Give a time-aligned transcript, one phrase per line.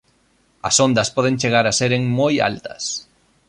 [0.69, 2.83] As ondas poden chegar a seren moi altas.